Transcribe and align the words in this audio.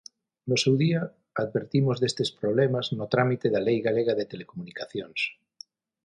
No 0.49 0.55
seu 0.63 0.75
día 0.83 1.01
advertimos 1.43 1.97
destes 1.99 2.29
problemas 2.39 2.85
no 2.97 3.05
trámite 3.13 3.47
da 3.53 3.61
Lei 3.67 3.77
galega 3.87 4.13
de 4.19 4.29
telecomunicacións. 4.31 5.19